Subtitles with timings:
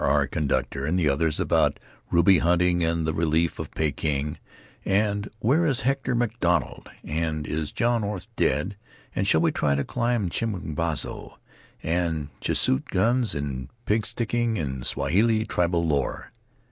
[0.03, 0.25] R.
[0.25, 4.39] conductor and the others about ruby hunting and the Relief of Peking,
[4.83, 6.89] and Where is Hector Macdonald?
[7.03, 8.77] and Is John Orth dead?
[9.15, 11.37] and Shall we try to climb Chimborazo?
[11.83, 16.31] and Creussot guns and pig sticking and Swahili tribal lore.